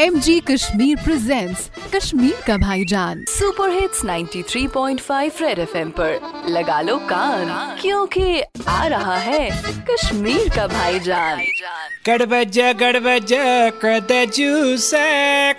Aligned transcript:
M 0.00 0.18
G 0.20 0.38
Kashmir 0.40 0.96
presents 0.96 1.70
Kashmir 1.94 2.42
का 2.46 2.56
भाईजान 2.56 3.24
super 3.28 3.70
hits 3.70 4.04
93.5 4.04 5.40
red 5.42 5.58
FM 5.58 5.90
पर। 5.90 6.44
लगा 6.48 6.80
लो 6.80 6.96
कान 7.10 7.48
क्योंकि 7.80 8.40
आ 8.68 8.86
रहा 8.86 9.16
है 9.16 9.48
कश्मीर 9.90 10.48
का 10.56 10.66
भाईजान। 10.66 11.42
गड़बज 12.06 12.58
गड़बज 12.80 13.32
कद 13.82 14.08
जूस 14.36 14.90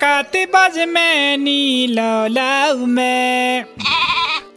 काते 0.00 0.44
बाज 0.46 0.78
में 0.88 1.36
नीलो 1.36 2.26
लाऊ 2.26 2.86
में। 2.86 3.47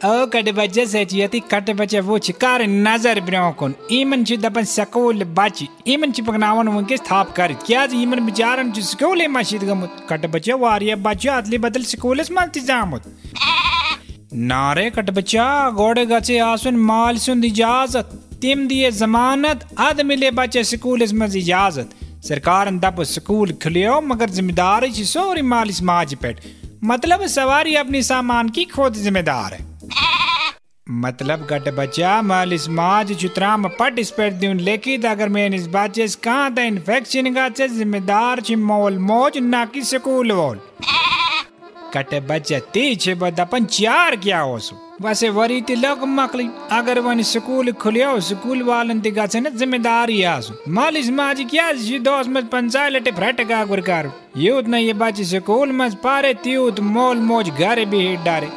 गड़बज 0.03 0.79
से 0.87 1.03
जियती 1.05 1.39
कट 1.51 1.69
बचे 1.71 1.99
वो 2.01 2.17
चिकार 2.19 2.61
नज़र 2.67 3.19
सकूल 4.65 5.23
बाची। 5.31 5.67
वंके 6.69 6.97
स्थाप 6.97 7.33
कर। 7.33 7.53
क्या 7.65 7.85
ईमन 7.93 8.25
बिचारन 8.25 8.71
छि 8.71 8.81
सकूल 8.83 9.27
मशीद 9.29 9.63
गमुत। 9.63 10.05
कट 10.09 10.25
बचे 10.27 10.53
वारिया 10.55 10.95
बचे 10.97 11.29
अदली 11.31 11.57
बदल 11.59 11.83
सकूलस 11.85 12.31
मल्ति 12.31 12.59
जामुत। 12.61 13.03
नारे 14.33 14.89
कट 14.89 15.09
बचा 15.11 15.47
गचे 16.07 16.37
आसुन 16.41 16.75
माल 16.81 17.17
सुन 17.19 17.43
इजाज़त 17.45 18.19
तिम 18.41 18.67
दिए 18.67 18.91
जमानत 18.93 19.67
अद 19.79 20.01
मिले 20.03 20.31
बचे 20.33 20.63
स्कूल 20.65 21.07
मज 21.15 21.37
इजाज़त 21.37 21.89
सरकार 22.25 22.71
दप 22.81 23.01
स्कूल 23.07 23.51
छि 24.89 25.05
सोरी 25.07 25.41
मालिस 25.47 25.81
माज 25.83 26.15
मतलब 26.83 27.25
सवारी 27.29 27.75
अपनी 27.77 28.01
सामान 28.03 28.49
की 28.49 28.65
जिम्मेदार 28.97 29.53
है। 29.53 29.69
मतलब 30.93 31.45
गट 31.47 31.67
बच्चा 31.75 32.21
मालिस 32.21 32.67
माज 32.69 33.11
चुतराम 33.13 33.67
पार्टिसिपेट 33.69 34.33
दिउन 34.33 34.59
लेकिन 34.59 35.03
अगर 35.07 35.29
मैं 35.29 35.49
इस 35.49 35.67
बच्चे 35.73 36.07
कहाँ 36.23 36.53
था 36.53 36.61
इन्फेक्शन 36.63 37.33
का 37.33 37.47
जिम्मेदार 37.49 38.41
छि 38.41 38.55
मोल 38.55 38.97
मोज, 38.99 39.37
ना 39.37 39.65
कि 39.65 39.81
स्कूल 39.83 40.31
वोल। 40.31 40.59
कटे 41.93 42.19
बच्चे 42.21 42.59
तीछे 42.73 43.13
बदपन 43.15 43.65
चार 43.67 44.15
क्या 44.15 44.39
हो 44.39 44.57
सु 44.59 44.75
वैसे 45.01 45.29
वरी 45.29 45.61
ती 45.61 45.75
लोग 45.75 46.03
मकली, 46.07 46.47
अगर 46.71 46.99
वन 46.99 47.21
स्कूल 47.23 47.71
खुलियो, 47.73 48.19
स्कूल 48.21 48.61
वालन 48.63 48.99
ती 49.01 49.11
गसे 49.11 49.39
न 49.39 49.49
ज़िम्मेदारी 49.51 50.21
आसु। 50.25 50.53
मालिस 50.69 51.09
माजी 51.11 51.43
क्या, 51.45 51.71
जी 51.73 51.99
दोस्त 51.99 52.29
मज 52.29 52.47
पंचायत 52.49 53.13
फ्रट 53.15 53.41
का 53.49 53.63
गुरकार 53.65 54.11
यूत 54.37 54.67
न 54.67 54.75
ये 54.75 54.93
बच्चे 54.95 55.23
स्कूल 55.25 55.71
मज 55.73 55.95
पारे, 56.03 56.33
त्यूत 56.33 56.79
मोल 56.89 57.17
मोज 57.21 57.49
घर 57.49 57.85
भी 57.85 58.07
हिट 58.07 58.19
डारे। 58.25 58.49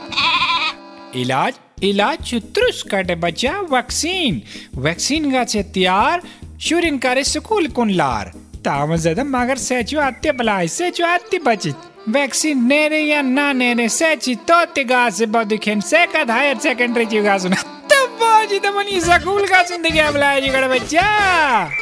इलाज? 1.16 1.61
इलाज 1.78 2.19
चुत्रुस 2.20 2.83
कटे 2.91 3.14
बच्चा 3.17 3.53
वैक्सीन। 3.70 4.42
वैक्सीन 4.78 5.30
गा 5.33 5.44
से 5.44 5.62
तैयार 5.75 6.22
शुरिन 6.62 6.98
करे 6.98 7.25
स्कूल 7.25 7.66
कुन 7.69 7.91
लार 7.92 8.33
ताम 8.64 8.94
जदा 8.97 9.25
मगर 9.25 9.56
सेचु 9.58 9.98
आते 10.00 10.33
बलाई 10.33 10.69
सेचु 10.70 11.05
आते 11.05 11.39
बचित। 11.39 11.77
वैक्सीन 12.08 12.64
नेरे 12.66 13.00
या 13.00 13.20
ना 13.22 13.53
नेरे, 13.53 13.89
सेची 13.89 14.34
तो 14.48 14.64
तिगा 14.75 15.08
से 15.11 15.27
बदुखेन 15.27 15.81
सेकंड 15.83 16.31
हायर 16.31 16.58
सेकेंडरी 16.61 17.06
जी 17.06 17.20
गा 17.22 17.36
सुना 17.39 17.56
तब 17.92 18.16
बाजी 18.20 18.59
तमनी 18.61 19.00
स्कूल 19.00 19.47
का 19.47 19.62
ज़िंदगी 19.64 20.11
बलाई 20.14 20.41
जी 20.41 20.48
कड़े 20.48 20.69
बच्चा। 20.69 21.06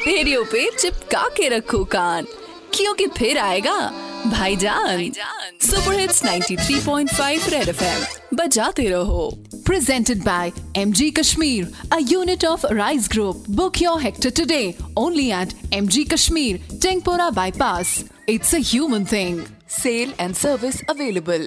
रेडियो 0.07 0.45
पे 0.45 0.71
चिपका 0.79 1.29
के 1.37 1.49
रखो 1.49 1.85
कान। 1.93 2.27
क्योंकि 2.75 3.07
फिर 3.17 3.39
आएगा 3.39 3.79
भाईजान 4.31 5.11
सुपर 5.67 5.99
हिट्स 5.99 6.23
93.5 6.25 7.49
रेड 7.53 7.69
एफएम 7.69 8.37
बजाते 8.39 8.89
रहो 8.89 9.25
presented 9.69 10.23
by 10.27 10.53
MG 10.81 11.07
Kashmir, 11.17 11.67
a 11.97 12.01
unit 12.13 12.45
of 12.45 12.65
Rise 12.79 13.07
Group. 13.15 13.47
Book 13.61 13.81
your 13.81 13.95
hectare 14.01 14.35
today 14.41 14.75
only 15.05 15.27
at 15.41 15.55
MG 15.81 16.05
Kashmir, 16.13 16.59
Tengpora 16.87 17.31
Bypass. 17.41 17.95
It's 18.27 18.53
a 18.61 18.63
human 18.75 19.11
thing. 19.17 19.43
Sale 19.79 20.15
and 20.19 20.37
service 20.37 20.83
available. 20.97 21.47